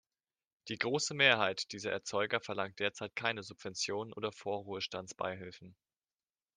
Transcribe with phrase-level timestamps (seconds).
[0.67, 5.75] Die große Mehrheit dieser Erzeuger verlangt derzeit keine Subventionen oder Vorruhestandsbeihilfen.